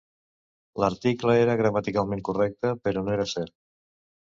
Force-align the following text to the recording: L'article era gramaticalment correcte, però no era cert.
L'article 0.83 1.37
era 1.43 1.57
gramaticalment 1.61 2.27
correcte, 2.33 2.77
però 2.89 3.09
no 3.09 3.19
era 3.21 3.33
cert. 3.39 3.61